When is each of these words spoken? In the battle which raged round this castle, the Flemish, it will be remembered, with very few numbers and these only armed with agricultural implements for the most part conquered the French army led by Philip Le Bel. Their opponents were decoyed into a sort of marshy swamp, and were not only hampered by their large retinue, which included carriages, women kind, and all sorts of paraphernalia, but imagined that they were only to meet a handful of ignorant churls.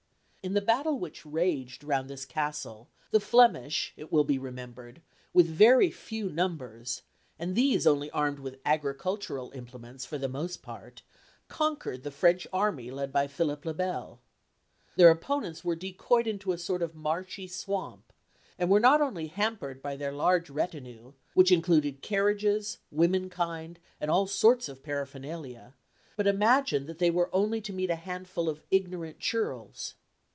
In 0.43 0.53
the 0.55 0.59
battle 0.61 0.97
which 0.97 1.23
raged 1.23 1.83
round 1.83 2.09
this 2.09 2.25
castle, 2.25 2.89
the 3.11 3.19
Flemish, 3.19 3.93
it 3.95 4.11
will 4.11 4.23
be 4.23 4.39
remembered, 4.39 4.99
with 5.33 5.45
very 5.45 5.91
few 5.91 6.31
numbers 6.31 7.03
and 7.37 7.53
these 7.53 7.85
only 7.85 8.09
armed 8.09 8.39
with 8.39 8.57
agricultural 8.65 9.51
implements 9.51 10.03
for 10.03 10.17
the 10.17 10.27
most 10.27 10.63
part 10.63 11.03
conquered 11.47 12.01
the 12.01 12.09
French 12.09 12.47
army 12.51 12.89
led 12.89 13.13
by 13.13 13.27
Philip 13.27 13.65
Le 13.65 13.73
Bel. 13.75 14.19
Their 14.95 15.11
opponents 15.11 15.63
were 15.63 15.75
decoyed 15.75 16.25
into 16.25 16.53
a 16.53 16.57
sort 16.57 16.81
of 16.81 16.95
marshy 16.95 17.45
swamp, 17.45 18.11
and 18.57 18.67
were 18.71 18.79
not 18.79 18.99
only 18.99 19.27
hampered 19.27 19.79
by 19.79 19.95
their 19.95 20.11
large 20.11 20.49
retinue, 20.49 21.13
which 21.35 21.51
included 21.51 22.01
carriages, 22.01 22.79
women 22.89 23.29
kind, 23.29 23.77
and 23.99 24.09
all 24.09 24.25
sorts 24.25 24.67
of 24.67 24.81
paraphernalia, 24.81 25.75
but 26.15 26.25
imagined 26.25 26.87
that 26.87 26.97
they 26.97 27.11
were 27.11 27.29
only 27.31 27.61
to 27.61 27.71
meet 27.71 27.91
a 27.91 27.95
handful 27.95 28.49
of 28.49 28.63
ignorant 28.71 29.19
churls. 29.19 29.93